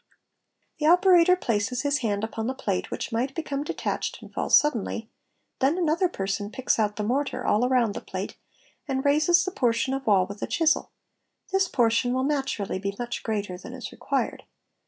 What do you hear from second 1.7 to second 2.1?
his; I